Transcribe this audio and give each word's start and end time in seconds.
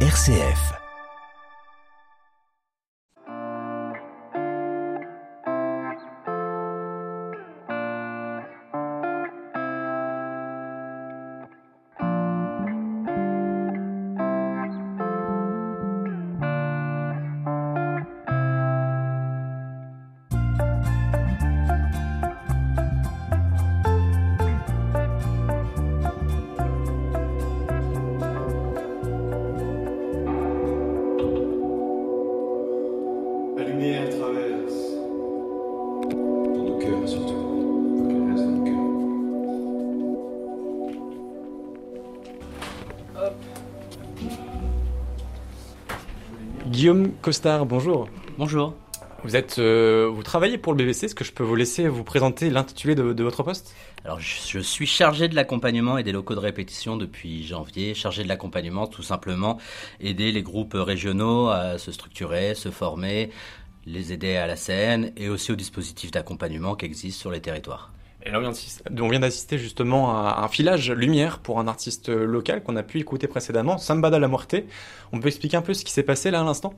RCF. 0.00 0.85
Guillaume 46.76 47.12
Costard, 47.22 47.64
bonjour. 47.64 48.06
Bonjour. 48.36 48.74
Vous 49.24 49.34
êtes, 49.34 49.58
euh, 49.58 50.10
vous 50.12 50.22
travaillez 50.22 50.58
pour 50.58 50.74
le 50.74 50.76
BBC. 50.76 51.06
Est-ce 51.06 51.14
que 51.14 51.24
je 51.24 51.32
peux 51.32 51.42
vous 51.42 51.54
laisser 51.54 51.88
vous 51.88 52.04
présenter 52.04 52.50
l'intitulé 52.50 52.94
de, 52.94 53.14
de 53.14 53.24
votre 53.24 53.42
poste? 53.42 53.74
Alors, 54.04 54.20
je, 54.20 54.36
je 54.46 54.58
suis 54.58 54.84
chargé 54.84 55.26
de 55.28 55.34
l'accompagnement 55.34 55.96
et 55.96 56.02
des 56.02 56.12
locaux 56.12 56.34
de 56.34 56.40
répétition 56.40 56.98
depuis 56.98 57.46
janvier. 57.46 57.94
Chargé 57.94 58.24
de 58.24 58.28
l'accompagnement, 58.28 58.86
tout 58.88 59.02
simplement, 59.02 59.56
aider 60.00 60.32
les 60.32 60.42
groupes 60.42 60.76
régionaux 60.76 61.48
à 61.48 61.78
se 61.78 61.92
structurer, 61.92 62.54
se 62.54 62.70
former, 62.70 63.30
les 63.86 64.12
aider 64.12 64.36
à 64.36 64.46
la 64.46 64.56
scène 64.56 65.14
et 65.16 65.30
aussi 65.30 65.52
au 65.52 65.56
dispositif 65.56 66.10
d'accompagnement 66.10 66.74
qui 66.74 66.84
existe 66.84 67.18
sur 67.18 67.30
les 67.30 67.40
territoires. 67.40 67.90
Et 68.24 68.30
là, 68.30 68.38
on 68.38 68.40
vient 68.40 68.50
d'assister- 68.50 68.84
on 69.00 69.08
vient 69.08 69.20
d'assister 69.20 69.58
justement 69.58 70.10
à 70.10 70.42
un 70.44 70.48
filage 70.48 70.90
lumière 70.90 71.38
pour 71.38 71.60
un 71.60 71.68
artiste 71.68 72.08
local 72.08 72.62
qu'on 72.62 72.76
a 72.76 72.82
pu 72.82 72.98
écouter 72.98 73.28
précédemment, 73.28 73.78
Samba 73.78 74.10
de 74.10 74.16
la 74.16 74.26
Muerte. 74.28 74.56
On 75.12 75.20
peut 75.20 75.28
expliquer 75.28 75.56
un 75.56 75.62
peu 75.62 75.74
ce 75.74 75.84
qui 75.84 75.92
s'est 75.92 76.02
passé 76.02 76.30
là 76.30 76.40
à 76.40 76.44
l'instant? 76.44 76.74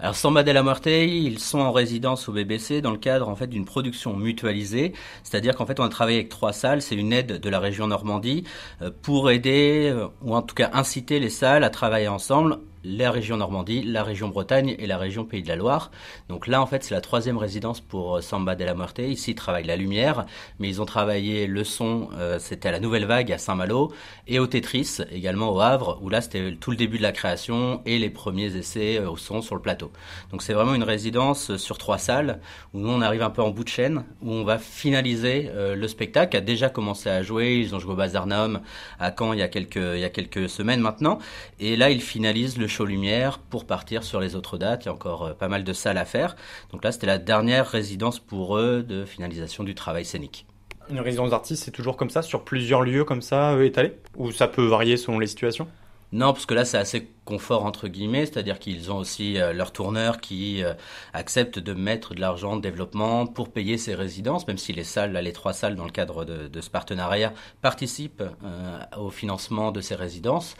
Alors 0.00 0.14
Samba 0.14 0.44
de 0.44 0.52
la 0.52 0.62
Muerte, 0.62 0.86
ils 0.86 1.40
sont 1.40 1.58
en 1.58 1.72
résidence 1.72 2.28
au 2.28 2.32
BBC 2.32 2.80
dans 2.80 2.92
le 2.92 2.98
cadre 2.98 3.28
en 3.28 3.34
fait 3.34 3.48
d'une 3.48 3.64
production 3.64 4.16
mutualisée, 4.16 4.92
c'est-à-dire 5.24 5.56
qu'en 5.56 5.66
fait 5.66 5.80
on 5.80 5.82
a 5.82 5.88
travaillé 5.88 6.18
avec 6.18 6.28
trois 6.28 6.52
salles, 6.52 6.82
c'est 6.82 6.94
une 6.94 7.12
aide 7.12 7.40
de 7.40 7.50
la 7.50 7.58
région 7.58 7.88
Normandie 7.88 8.44
euh, 8.80 8.92
pour 9.02 9.28
aider 9.32 9.90
euh, 9.92 10.06
ou 10.22 10.36
en 10.36 10.42
tout 10.42 10.54
cas 10.54 10.70
inciter 10.72 11.18
les 11.18 11.30
salles 11.30 11.64
à 11.64 11.70
travailler 11.70 12.06
ensemble 12.06 12.58
la 12.84 13.10
région 13.10 13.36
Normandie, 13.36 13.82
la 13.82 14.02
région 14.02 14.28
Bretagne 14.28 14.76
et 14.78 14.86
la 14.86 14.98
région 14.98 15.24
Pays 15.24 15.42
de 15.42 15.48
la 15.48 15.56
Loire. 15.56 15.90
Donc 16.28 16.46
là, 16.46 16.62
en 16.62 16.66
fait, 16.66 16.84
c'est 16.84 16.94
la 16.94 17.00
troisième 17.00 17.38
résidence 17.38 17.80
pour 17.80 18.16
euh, 18.16 18.20
Samba 18.20 18.54
de 18.54 18.64
la 18.64 18.74
Muerte. 18.74 18.98
Ici, 18.98 19.32
ils 19.32 19.34
travaillent 19.34 19.66
la 19.66 19.76
lumière, 19.76 20.26
mais 20.58 20.68
ils 20.68 20.80
ont 20.80 20.86
travaillé 20.86 21.46
le 21.46 21.64
son, 21.64 22.08
euh, 22.16 22.38
c'était 22.38 22.68
à 22.68 22.72
la 22.72 22.80
Nouvelle 22.80 23.04
Vague 23.04 23.32
à 23.32 23.38
Saint-Malo, 23.38 23.92
et 24.26 24.38
au 24.38 24.46
Tetris, 24.46 24.98
également 25.10 25.52
au 25.52 25.60
Havre, 25.60 25.98
où 26.02 26.08
là, 26.08 26.20
c'était 26.20 26.54
tout 26.54 26.70
le 26.70 26.76
début 26.76 26.98
de 26.98 27.02
la 27.02 27.12
création 27.12 27.82
et 27.84 27.98
les 27.98 28.10
premiers 28.10 28.56
essais 28.56 28.98
euh, 28.98 29.10
au 29.10 29.16
son 29.16 29.42
sur 29.42 29.54
le 29.54 29.60
plateau. 29.60 29.90
Donc 30.30 30.42
c'est 30.42 30.52
vraiment 30.52 30.74
une 30.74 30.84
résidence 30.84 31.56
sur 31.56 31.78
trois 31.78 31.98
salles, 31.98 32.40
où 32.74 32.78
nous, 32.78 32.90
on 32.90 33.00
arrive 33.00 33.22
un 33.22 33.30
peu 33.30 33.42
en 33.42 33.50
bout 33.50 33.64
de 33.64 33.68
chaîne, 33.68 34.04
où 34.22 34.32
on 34.32 34.44
va 34.44 34.58
finaliser 34.58 35.50
le 35.54 35.88
spectacle, 35.88 36.30
qui 36.30 36.36
a 36.36 36.40
déjà 36.40 36.68
commencé 36.68 37.08
à 37.08 37.22
jouer. 37.22 37.56
Ils 37.56 37.74
ont 37.74 37.78
joué 37.78 37.92
au 37.92 37.96
Bazarnaum 37.96 38.60
à 38.98 39.12
Caen 39.16 39.32
il 39.32 39.38
y 39.38 39.42
a 39.42 39.48
quelques, 39.48 39.76
il 39.76 40.00
y 40.00 40.04
a 40.04 40.10
quelques 40.10 40.48
semaines 40.48 40.80
maintenant. 40.80 41.18
Et 41.58 41.76
là, 41.76 41.90
ils 41.90 42.02
finalisent 42.02 42.58
le 42.58 42.67
show 42.68 42.84
lumière 42.84 43.38
pour 43.38 43.66
partir 43.66 44.04
sur 44.04 44.20
les 44.20 44.36
autres 44.36 44.58
dates. 44.58 44.84
Il 44.84 44.86
y 44.86 44.88
a 44.90 44.94
encore 44.94 45.26
euh, 45.26 45.32
pas 45.34 45.48
mal 45.48 45.64
de 45.64 45.72
salles 45.72 45.98
à 45.98 46.04
faire. 46.04 46.36
Donc 46.72 46.84
là, 46.84 46.92
c'était 46.92 47.06
la 47.06 47.18
dernière 47.18 47.66
résidence 47.66 48.18
pour 48.18 48.56
eux 48.58 48.82
de 48.82 49.04
finalisation 49.04 49.64
du 49.64 49.74
travail 49.74 50.04
scénique. 50.04 50.46
Une 50.90 51.00
résidence 51.00 51.30
d'artiste, 51.30 51.64
c'est 51.64 51.70
toujours 51.70 51.96
comme 51.96 52.10
ça, 52.10 52.22
sur 52.22 52.44
plusieurs 52.44 52.82
lieux 52.82 53.04
comme 53.04 53.22
ça, 53.22 53.52
euh, 53.52 53.64
étalés? 53.64 53.98
Ou 54.16 54.32
ça 54.32 54.48
peut 54.48 54.66
varier 54.66 54.96
selon 54.96 55.18
les 55.18 55.26
situations? 55.26 55.68
Non, 56.10 56.32
parce 56.32 56.46
que 56.46 56.54
là, 56.54 56.64
c'est 56.64 56.78
assez 56.78 57.10
confort 57.26 57.66
entre 57.66 57.86
guillemets, 57.86 58.24
c'est-à-dire 58.24 58.58
qu'ils 58.58 58.90
ont 58.90 58.96
aussi 58.96 59.38
euh, 59.38 59.52
leurs 59.52 59.72
tourneurs 59.72 60.20
qui 60.22 60.64
euh, 60.64 60.72
acceptent 61.12 61.58
de 61.58 61.74
mettre 61.74 62.14
de 62.14 62.20
l'argent 62.20 62.56
de 62.56 62.62
développement 62.62 63.26
pour 63.26 63.52
payer 63.52 63.76
ces 63.76 63.94
résidences, 63.94 64.46
même 64.46 64.56
si 64.56 64.72
les 64.72 64.84
salles, 64.84 65.12
là, 65.12 65.20
les 65.20 65.34
trois 65.34 65.52
salles 65.52 65.76
dans 65.76 65.84
le 65.84 65.90
cadre 65.90 66.24
de, 66.24 66.48
de 66.48 66.60
ce 66.62 66.70
partenariat 66.70 67.34
participent 67.60 68.22
euh, 68.22 68.78
au 68.96 69.10
financement 69.10 69.70
de 69.70 69.82
ces 69.82 69.94
résidences. 69.94 70.56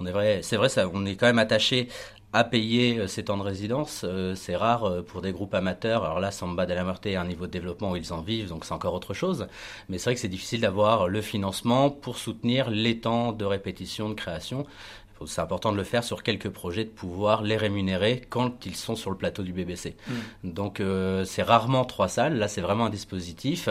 On 0.00 0.06
est 0.06 0.12
vrai, 0.12 0.40
c'est 0.42 0.56
vrai, 0.56 0.68
ça, 0.68 0.88
on 0.92 1.04
est 1.06 1.16
quand 1.16 1.26
même 1.26 1.38
attaché 1.38 1.88
à 2.32 2.44
payer 2.44 2.98
euh, 2.98 3.06
ces 3.06 3.24
temps 3.24 3.38
de 3.38 3.42
résidence. 3.42 4.02
Euh, 4.04 4.34
c'est 4.34 4.54
rare 4.54 4.84
euh, 4.84 5.02
pour 5.02 5.22
des 5.22 5.32
groupes 5.32 5.54
amateurs. 5.54 6.04
Alors 6.04 6.20
là, 6.20 6.30
Samba 6.30 6.66
de 6.66 6.74
la 6.74 6.84
Muerte 6.84 7.06
a 7.06 7.20
un 7.20 7.26
niveau 7.26 7.46
de 7.46 7.52
développement 7.52 7.92
où 7.92 7.96
ils 7.96 8.12
en 8.12 8.20
vivent, 8.20 8.48
donc 8.48 8.64
c'est 8.64 8.74
encore 8.74 8.94
autre 8.94 9.14
chose. 9.14 9.46
Mais 9.88 9.98
c'est 9.98 10.04
vrai 10.04 10.14
que 10.14 10.20
c'est 10.20 10.28
difficile 10.28 10.60
d'avoir 10.60 11.08
le 11.08 11.22
financement 11.22 11.90
pour 11.90 12.18
soutenir 12.18 12.70
les 12.70 12.98
temps 12.98 13.32
de 13.32 13.44
répétition, 13.44 14.08
de 14.10 14.14
création. 14.14 14.66
C'est 15.26 15.40
important 15.40 15.72
de 15.72 15.76
le 15.76 15.84
faire 15.84 16.04
sur 16.04 16.22
quelques 16.22 16.50
projets, 16.50 16.84
de 16.84 16.90
pouvoir 16.90 17.42
les 17.42 17.56
rémunérer 17.56 18.22
quand 18.28 18.64
ils 18.66 18.76
sont 18.76 18.96
sur 18.96 19.10
le 19.10 19.16
plateau 19.16 19.42
du 19.42 19.52
BBC. 19.52 19.96
Donc 20.44 20.80
euh, 20.80 21.24
c'est 21.24 21.42
rarement 21.42 21.84
trois 21.84 22.08
salles, 22.08 22.38
là 22.38 22.48
c'est 22.48 22.60
vraiment 22.60 22.86
un 22.86 22.90
dispositif. 22.90 23.68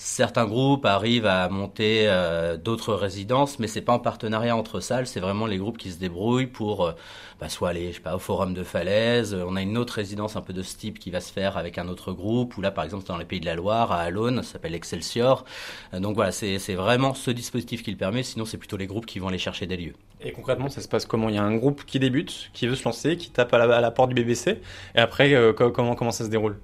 Certains 0.00 0.46
groupes 0.46 0.86
arrivent 0.86 1.26
à 1.26 1.48
monter 1.48 2.04
euh, 2.06 2.56
d'autres 2.56 2.94
résidences, 2.94 3.58
mais 3.58 3.66
c'est 3.66 3.80
pas 3.82 3.92
en 3.92 3.98
partenariat 3.98 4.54
entre 4.54 4.78
salles, 4.78 5.08
c'est 5.08 5.18
vraiment 5.18 5.46
les 5.46 5.58
groupes 5.58 5.76
qui 5.76 5.90
se 5.90 5.98
débrouillent 5.98 6.46
pour 6.46 6.86
euh, 6.86 6.92
bah, 7.40 7.48
soit 7.48 7.70
aller, 7.70 7.88
je 7.90 7.96
sais 7.96 8.00
pas, 8.00 8.14
au 8.14 8.20
Forum 8.20 8.54
de 8.54 8.62
Falaise. 8.62 9.34
On 9.34 9.56
a 9.56 9.62
une 9.62 9.76
autre 9.76 9.94
résidence 9.94 10.36
un 10.36 10.40
peu 10.40 10.52
de 10.52 10.62
ce 10.62 10.76
type 10.76 11.00
qui 11.00 11.10
va 11.10 11.20
se 11.20 11.32
faire 11.32 11.56
avec 11.56 11.78
un 11.78 11.88
autre 11.88 12.12
groupe, 12.12 12.56
ou 12.56 12.60
là 12.60 12.70
par 12.70 12.84
exemple 12.84 13.06
dans 13.06 13.16
les 13.18 13.24
Pays 13.24 13.40
de 13.40 13.46
la 13.46 13.56
Loire, 13.56 13.90
à 13.90 14.02
Alonne, 14.02 14.36
ça 14.44 14.52
s'appelle 14.52 14.76
Excelsior. 14.76 15.44
Euh, 15.92 15.98
donc 15.98 16.14
voilà, 16.14 16.30
c'est 16.30 16.58
vraiment 16.74 17.12
ce 17.12 17.32
dispositif 17.32 17.82
qui 17.82 17.90
le 17.90 17.96
permet, 17.96 18.22
sinon 18.22 18.44
c'est 18.44 18.56
plutôt 18.58 18.76
les 18.76 18.86
groupes 18.86 19.06
qui 19.06 19.18
vont 19.18 19.26
aller 19.26 19.38
chercher 19.38 19.66
des 19.66 19.76
lieux. 19.76 19.94
Et 20.20 20.30
concrètement, 20.30 20.68
ça 20.68 20.80
se 20.80 20.86
passe 20.86 21.06
comment? 21.06 21.28
Il 21.28 21.34
y 21.34 21.38
a 21.38 21.42
un 21.42 21.56
groupe 21.56 21.84
qui 21.84 21.98
débute, 21.98 22.50
qui 22.52 22.68
veut 22.68 22.76
se 22.76 22.84
lancer, 22.84 23.16
qui 23.16 23.30
tape 23.30 23.52
à 23.52 23.58
la, 23.66 23.76
à 23.76 23.80
la 23.80 23.90
porte 23.90 24.10
du 24.10 24.14
BBC, 24.14 24.60
et 24.94 24.98
après, 25.00 25.34
euh, 25.34 25.52
co- 25.52 25.72
comment, 25.72 25.96
comment 25.96 26.12
ça 26.12 26.24
se 26.24 26.30
déroule? 26.30 26.56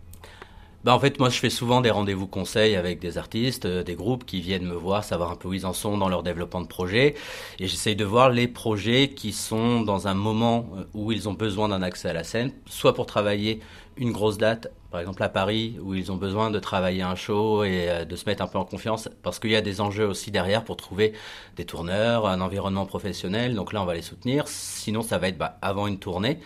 Bah 0.84 0.94
en 0.94 1.00
fait, 1.00 1.18
moi, 1.18 1.30
je 1.30 1.38
fais 1.38 1.48
souvent 1.48 1.80
des 1.80 1.90
rendez-vous 1.90 2.26
conseils 2.26 2.76
avec 2.76 3.00
des 3.00 3.16
artistes, 3.16 3.64
euh, 3.64 3.82
des 3.82 3.94
groupes 3.94 4.26
qui 4.26 4.42
viennent 4.42 4.66
me 4.66 4.74
voir, 4.74 5.02
savoir 5.02 5.30
un 5.30 5.36
peu 5.36 5.48
où 5.48 5.54
ils 5.54 5.64
en 5.64 5.72
sont 5.72 5.96
dans 5.96 6.10
leur 6.10 6.22
développement 6.22 6.60
de 6.60 6.66
projet. 6.66 7.14
Et 7.58 7.66
j'essaye 7.66 7.96
de 7.96 8.04
voir 8.04 8.28
les 8.28 8.48
projets 8.48 9.08
qui 9.08 9.32
sont 9.32 9.80
dans 9.80 10.08
un 10.08 10.14
moment 10.14 10.68
euh, 10.76 10.84
où 10.92 11.10
ils 11.10 11.26
ont 11.26 11.32
besoin 11.32 11.70
d'un 11.70 11.80
accès 11.80 12.10
à 12.10 12.12
la 12.12 12.22
scène, 12.22 12.52
soit 12.66 12.92
pour 12.92 13.06
travailler 13.06 13.60
une 13.96 14.12
grosse 14.12 14.36
date, 14.36 14.70
par 14.94 15.00
exemple 15.00 15.24
à 15.24 15.28
Paris, 15.28 15.76
où 15.82 15.94
ils 15.94 16.12
ont 16.12 16.16
besoin 16.16 16.52
de 16.52 16.58
travailler 16.60 17.02
un 17.02 17.16
show 17.16 17.64
et 17.64 17.90
euh, 17.90 18.04
de 18.04 18.14
se 18.14 18.26
mettre 18.26 18.44
un 18.44 18.46
peu 18.46 18.58
en 18.58 18.64
confiance, 18.64 19.08
parce 19.24 19.40
qu'il 19.40 19.50
y 19.50 19.56
a 19.56 19.60
des 19.60 19.80
enjeux 19.80 20.06
aussi 20.06 20.30
derrière 20.30 20.62
pour 20.62 20.76
trouver 20.76 21.14
des 21.56 21.64
tourneurs, 21.64 22.28
un 22.28 22.40
environnement 22.40 22.86
professionnel. 22.86 23.56
Donc 23.56 23.72
là, 23.72 23.82
on 23.82 23.86
va 23.86 23.94
les 23.94 24.02
soutenir. 24.02 24.46
Sinon, 24.46 25.02
ça 25.02 25.18
va 25.18 25.26
être 25.26 25.36
bah, 25.36 25.58
avant 25.62 25.88
une 25.88 25.98
tournée 25.98 26.38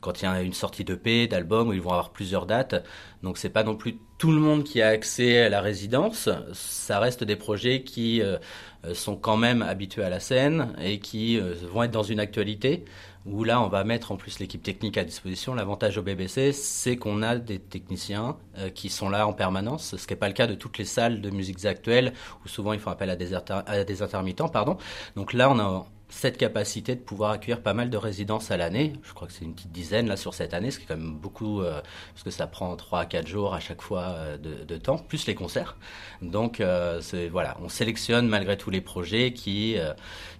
quand 0.00 0.22
il 0.22 0.26
y 0.26 0.28
a 0.28 0.40
une 0.40 0.52
sortie 0.52 0.84
d'EP, 0.84 1.26
d'album, 1.26 1.70
où 1.70 1.72
ils 1.72 1.82
vont 1.82 1.90
avoir 1.90 2.10
plusieurs 2.10 2.46
dates. 2.46 2.76
Donc 3.24 3.38
c'est 3.38 3.50
pas 3.50 3.64
non 3.64 3.74
plus 3.74 3.98
tout 4.18 4.32
le 4.32 4.40
monde 4.40 4.64
qui 4.64 4.80
a 4.80 4.88
accès 4.88 5.42
à 5.42 5.48
la 5.48 5.60
résidence. 5.60 6.28
Ça 6.52 6.98
reste 6.98 7.24
des 7.24 7.36
projets 7.36 7.82
qui 7.82 8.22
euh, 8.22 8.38
euh, 8.84 8.94
sont 8.94 9.16
quand 9.16 9.36
même 9.36 9.62
habitués 9.62 10.04
à 10.04 10.10
la 10.10 10.20
scène 10.20 10.74
et 10.80 11.00
qui 11.00 11.38
euh, 11.38 11.54
vont 11.72 11.82
être 11.82 11.90
dans 11.90 12.02
une 12.02 12.20
actualité 12.20 12.84
où 13.26 13.42
là 13.42 13.60
on 13.60 13.68
va 13.68 13.82
mettre 13.82 14.12
en 14.12 14.16
plus 14.16 14.38
l'équipe 14.38 14.62
technique 14.62 14.96
à 14.96 15.04
disposition. 15.04 15.54
L'avantage 15.54 15.98
au 15.98 16.02
BBC, 16.02 16.52
c'est 16.52 16.96
qu'on 16.96 17.22
a 17.22 17.36
des 17.36 17.58
techniciens 17.58 18.36
qui 18.72 18.88
sont 18.88 19.08
là 19.08 19.26
en 19.26 19.32
permanence, 19.32 19.96
ce 19.96 20.06
qui 20.06 20.12
n'est 20.12 20.18
pas 20.18 20.28
le 20.28 20.32
cas 20.32 20.46
de 20.46 20.54
toutes 20.54 20.78
les 20.78 20.84
salles 20.84 21.20
de 21.20 21.30
musiques 21.30 21.64
actuelles 21.64 22.12
où 22.44 22.48
souvent 22.48 22.72
ils 22.72 22.78
font 22.78 22.92
appel 22.92 23.10
à 23.10 23.16
des, 23.16 23.34
à 23.34 23.82
des 23.82 24.02
intermittents. 24.02 24.48
Pardon. 24.48 24.76
Donc 25.16 25.32
là 25.32 25.50
on 25.50 25.58
a 25.58 25.86
cette 26.08 26.38
capacité 26.38 26.94
de 26.94 27.00
pouvoir 27.00 27.32
accueillir 27.32 27.62
pas 27.62 27.74
mal 27.74 27.90
de 27.90 27.96
résidences 27.96 28.50
à 28.50 28.56
l'année. 28.56 28.92
Je 29.02 29.12
crois 29.12 29.26
que 29.26 29.34
c'est 29.34 29.44
une 29.44 29.54
petite 29.54 29.72
dizaine 29.72 30.06
là 30.06 30.16
sur 30.16 30.34
cette 30.34 30.54
année, 30.54 30.70
ce 30.70 30.78
qui 30.78 30.84
est 30.84 30.88
quand 30.88 30.96
même 30.96 31.16
beaucoup, 31.16 31.62
euh, 31.62 31.80
parce 32.12 32.22
que 32.22 32.30
ça 32.30 32.46
prend 32.46 32.74
3 32.76 33.00
à 33.00 33.06
4 33.06 33.26
jours 33.26 33.54
à 33.54 33.60
chaque 33.60 33.82
fois 33.82 34.02
euh, 34.10 34.38
de, 34.38 34.76
temps, 34.76 34.98
plus 34.98 35.26
les 35.26 35.34
concerts. 35.34 35.76
Donc 36.22 36.60
euh, 36.60 37.00
voilà, 37.30 37.56
on 37.62 37.68
sélectionne 37.68 38.28
malgré 38.28 38.56
tout 38.56 38.70
les 38.70 38.80
projets 38.80 39.32
qui, 39.32 39.76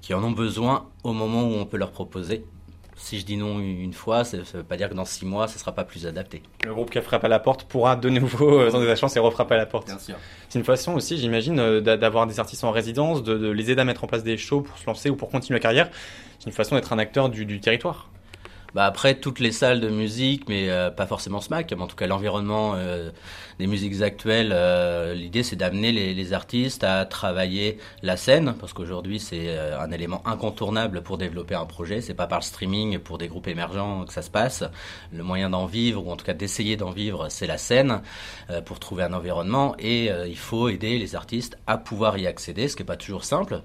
qui 0.02 0.14
en 0.14 0.22
ont 0.22 0.30
besoin 0.30 0.88
au 1.02 1.12
moment 1.12 1.42
où 1.42 1.54
on 1.54 1.66
peut 1.66 1.76
leur 1.76 1.90
proposer. 1.90 2.44
Si 2.98 3.18
je 3.20 3.26
dis 3.26 3.36
non 3.36 3.60
une 3.60 3.92
fois, 3.92 4.24
ça 4.24 4.38
ne 4.38 4.42
veut 4.42 4.62
pas 4.62 4.76
dire 4.78 4.88
que 4.88 4.94
dans 4.94 5.04
6 5.04 5.26
mois, 5.26 5.48
ce 5.48 5.58
sera 5.58 5.72
pas 5.72 5.84
plus 5.84 6.06
adapté. 6.06 6.42
Le 6.64 6.72
groupe 6.72 6.90
qui 6.90 6.96
a 6.98 7.02
frappé 7.02 7.26
à 7.26 7.28
la 7.28 7.38
porte 7.38 7.64
pourra 7.64 7.94
de 7.94 8.08
nouveau 8.08 8.58
euh, 8.58 8.70
tenter 8.70 8.86
sa 8.86 8.96
chance 8.96 9.14
et 9.16 9.18
refrapper 9.20 9.54
à 9.54 9.58
la 9.58 9.66
porte. 9.66 9.88
sûr. 10.00 10.16
C'est 10.48 10.58
une 10.58 10.64
façon 10.64 10.94
aussi, 10.94 11.18
j'imagine, 11.18 11.58
euh, 11.60 11.80
d'a- 11.82 11.98
d'avoir 11.98 12.26
des 12.26 12.40
artistes 12.40 12.64
en 12.64 12.70
résidence, 12.70 13.22
de, 13.22 13.36
de 13.36 13.48
les 13.50 13.70
aider 13.70 13.82
à 13.82 13.84
mettre 13.84 14.02
en 14.04 14.06
place 14.06 14.24
des 14.24 14.38
shows 14.38 14.62
pour 14.62 14.78
se 14.78 14.86
lancer 14.86 15.10
ou 15.10 15.16
pour 15.16 15.28
continuer 15.30 15.58
la 15.58 15.62
carrière. 15.62 15.90
C'est 16.38 16.46
une 16.46 16.52
façon 16.56 16.74
d'être 16.74 16.92
un 16.94 16.98
acteur 16.98 17.28
du, 17.28 17.44
du 17.44 17.60
territoire. 17.60 18.08
Bah 18.76 18.84
après 18.84 19.14
toutes 19.14 19.40
les 19.40 19.52
salles 19.52 19.80
de 19.80 19.88
musique, 19.88 20.50
mais 20.50 20.68
euh, 20.68 20.90
pas 20.90 21.06
forcément 21.06 21.40
SMAC, 21.40 21.72
mais 21.72 21.82
en 21.82 21.86
tout 21.86 21.96
cas 21.96 22.06
l'environnement 22.06 22.74
euh, 22.76 23.10
des 23.58 23.66
musiques 23.66 24.02
actuelles. 24.02 24.50
Euh, 24.52 25.14
l'idée 25.14 25.42
c'est 25.42 25.56
d'amener 25.56 25.92
les, 25.92 26.12
les, 26.12 26.32
artistes 26.34 26.84
à 26.84 27.06
travailler 27.06 27.78
la 28.02 28.18
scène, 28.18 28.54
parce 28.60 28.74
qu'aujourd'hui 28.74 29.18
c'est 29.18 29.58
un 29.58 29.90
élément 29.92 30.20
incontournable 30.26 31.00
pour 31.02 31.16
développer 31.16 31.54
un 31.54 31.64
projet. 31.64 32.02
C'est 32.02 32.12
pas 32.12 32.26
par 32.26 32.40
le 32.40 32.44
streaming 32.44 32.98
pour 32.98 33.16
des 33.16 33.28
groupes 33.28 33.48
émergents 33.48 34.04
que 34.04 34.12
ça 34.12 34.20
se 34.20 34.28
passe. 34.28 34.62
Le 35.10 35.22
moyen 35.22 35.48
d'en 35.48 35.64
vivre, 35.64 36.06
ou 36.06 36.10
en 36.10 36.16
tout 36.16 36.26
cas 36.26 36.34
d'essayer 36.34 36.76
d'en 36.76 36.90
vivre, 36.90 37.28
c'est 37.30 37.46
la 37.46 37.56
scène 37.56 38.02
pour 38.66 38.78
trouver 38.78 39.04
un 39.04 39.14
environnement. 39.14 39.74
Et 39.78 40.10
il 40.26 40.36
faut 40.36 40.68
aider 40.68 40.98
les 40.98 41.14
artistes 41.16 41.56
à 41.66 41.78
pouvoir 41.78 42.18
y 42.18 42.26
accéder, 42.26 42.68
ce 42.68 42.76
qui 42.76 42.82
est 42.82 42.84
pas 42.86 42.96
toujours 42.96 43.24
simple 43.24 43.62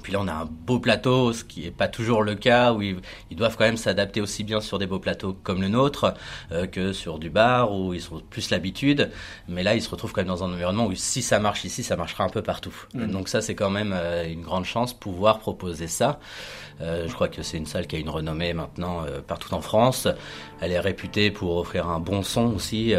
puis 0.00 0.12
là, 0.12 0.20
on 0.22 0.28
a 0.28 0.32
un 0.32 0.44
beau 0.46 0.78
plateau, 0.78 1.34
ce 1.34 1.44
qui 1.44 1.62
n'est 1.62 1.70
pas 1.70 1.86
toujours 1.86 2.22
le 2.22 2.34
cas, 2.34 2.72
où 2.72 2.80
ils, 2.80 2.96
doivent 3.32 3.56
quand 3.58 3.64
même 3.64 3.76
s'adapter 3.76 4.22
aussi 4.22 4.42
bien 4.42 4.60
sur 4.60 4.78
des 4.78 4.86
beaux 4.86 4.98
plateaux 4.98 5.36
comme 5.42 5.60
le 5.60 5.68
nôtre 5.68 6.14
euh, 6.50 6.66
que 6.66 6.92
sur 6.92 7.18
du 7.18 7.28
bar, 7.28 7.72
où 7.72 7.92
ils 7.92 8.12
ont 8.12 8.22
plus 8.30 8.50
l'habitude. 8.50 9.10
Mais 9.48 9.62
là, 9.62 9.74
ils 9.74 9.82
se 9.82 9.90
retrouvent 9.90 10.12
quand 10.12 10.22
même 10.22 10.28
dans 10.28 10.44
un 10.44 10.52
environnement 10.52 10.86
où 10.86 10.94
si 10.94 11.20
ça 11.20 11.38
marche 11.38 11.64
ici, 11.64 11.82
ça 11.82 11.96
marchera 11.96 12.24
un 12.24 12.30
peu 12.30 12.40
partout. 12.40 12.74
Mmh. 12.94 13.06
Donc 13.08 13.28
ça, 13.28 13.42
c'est 13.42 13.54
quand 13.54 13.68
même 13.68 13.92
euh, 13.94 14.26
une 14.26 14.42
grande 14.42 14.64
chance, 14.64 14.94
pouvoir 14.94 15.40
proposer 15.40 15.88
ça. 15.88 16.20
Euh, 16.80 17.06
je 17.06 17.12
crois 17.12 17.28
que 17.28 17.42
c'est 17.42 17.58
une 17.58 17.66
salle 17.66 17.86
qui 17.86 17.96
a 17.96 17.98
une 17.98 18.08
renommée 18.08 18.54
maintenant 18.54 19.04
partout 19.26 19.52
en 19.52 19.60
France. 19.60 20.08
Elle 20.60 20.72
est 20.72 20.80
réputée 20.80 21.30
pour 21.30 21.58
offrir 21.58 21.88
un 21.88 22.00
bon 22.00 22.22
son 22.22 22.54
aussi. 22.54 22.94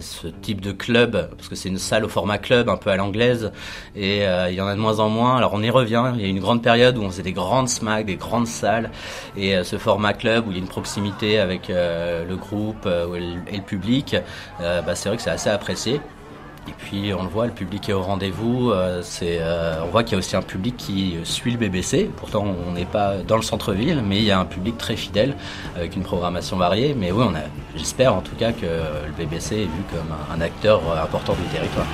Ce 0.00 0.26
type 0.42 0.60
de 0.60 0.72
club, 0.72 1.30
parce 1.36 1.48
que 1.48 1.54
c'est 1.54 1.68
une 1.68 1.78
salle 1.78 2.04
au 2.04 2.08
format 2.08 2.38
club, 2.38 2.68
un 2.68 2.76
peu 2.76 2.90
à 2.90 2.96
l'anglaise, 2.96 3.50
et 3.96 4.24
il 4.24 4.54
y 4.54 4.60
en 4.60 4.66
a 4.66 4.74
de 4.74 4.80
moins 4.80 5.00
en 5.00 5.08
moins. 5.08 5.36
Alors 5.36 5.52
on 5.54 5.62
y 5.62 5.70
revient. 5.70 6.17
Il 6.18 6.24
y 6.24 6.26
a 6.26 6.28
une 6.28 6.40
grande 6.40 6.62
période 6.62 6.98
où 6.98 7.02
on 7.02 7.10
faisait 7.10 7.22
des 7.22 7.32
grandes 7.32 7.68
smacks, 7.68 8.06
des 8.06 8.16
grandes 8.16 8.46
salles, 8.46 8.90
et 9.36 9.62
ce 9.62 9.78
format 9.78 10.12
club 10.12 10.46
où 10.46 10.50
il 10.50 10.56
y 10.56 10.60
a 10.60 10.62
une 10.62 10.68
proximité 10.68 11.38
avec 11.38 11.68
le 11.68 12.34
groupe 12.36 12.86
et 12.86 13.56
le 13.56 13.62
public, 13.62 14.16
bah, 14.58 14.94
c'est 14.94 15.08
vrai 15.08 15.16
que 15.16 15.22
c'est 15.22 15.30
assez 15.30 15.50
apprécié. 15.50 16.00
Et 16.68 16.74
puis 16.76 17.14
on 17.14 17.22
le 17.22 17.28
voit, 17.28 17.46
le 17.46 17.52
public 17.52 17.88
est 17.88 17.94
au 17.94 18.02
rendez-vous. 18.02 18.70
Euh, 18.70 19.02
euh, 19.22 19.80
on 19.84 19.86
voit 19.86 20.02
qu'il 20.02 20.12
y 20.12 20.14
a 20.16 20.18
aussi 20.18 20.36
un 20.36 20.42
public 20.42 20.76
qui 20.76 21.16
suit 21.24 21.50
le 21.50 21.56
BBC. 21.56 22.10
Pourtant, 22.16 22.44
on 22.68 22.72
n'est 22.72 22.84
pas 22.84 23.16
dans 23.26 23.36
le 23.36 23.42
centre-ville, 23.42 24.02
mais 24.06 24.18
il 24.18 24.24
y 24.24 24.30
a 24.30 24.38
un 24.38 24.44
public 24.44 24.76
très 24.76 24.96
fidèle 24.96 25.34
avec 25.76 25.96
une 25.96 26.02
programmation 26.02 26.58
variée. 26.58 26.94
Mais 26.94 27.10
oui, 27.10 27.24
j'espère 27.74 28.14
en 28.14 28.20
tout 28.20 28.36
cas 28.36 28.52
que 28.52 28.66
le 28.66 29.12
BBC 29.16 29.56
est 29.56 29.64
vu 29.64 29.82
comme 29.90 30.14
un 30.34 30.40
acteur 30.42 30.82
important 31.02 31.34
du 31.34 31.48
territoire. 31.48 31.86